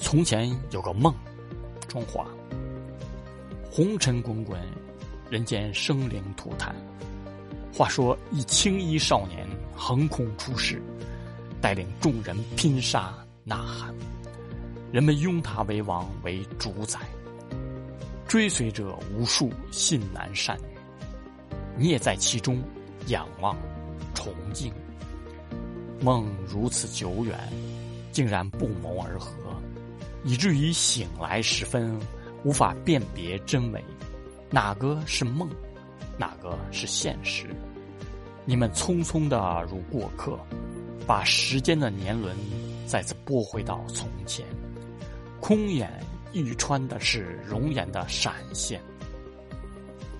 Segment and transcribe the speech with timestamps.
[0.00, 1.14] 从前有个梦，
[1.88, 2.26] 中华。
[3.70, 4.58] 红尘滚滚，
[5.28, 6.74] 人间生灵涂炭。
[7.72, 10.80] 话说一青衣少年横空出世，
[11.60, 13.12] 带领众人拼杀
[13.44, 13.94] 呐喊，
[14.90, 17.00] 人们拥他为王为主宰，
[18.26, 20.78] 追随者无数信男善女。
[21.76, 22.62] 你也在其中
[23.08, 23.54] 仰望、
[24.14, 24.72] 崇敬。
[26.00, 27.38] 梦如此久远，
[28.16, 29.30] 竟然不谋而合。
[30.24, 32.00] 以至于醒来时分，
[32.44, 33.84] 无法辨别真伪，
[34.48, 35.46] 哪个是梦，
[36.16, 37.46] 哪个是现实？
[38.46, 40.38] 你们匆匆的如过客，
[41.06, 42.34] 把时间的年轮
[42.86, 44.46] 再次拨回到从前，
[45.38, 45.92] 空眼
[46.32, 48.80] 欲穿的是容颜的闪现。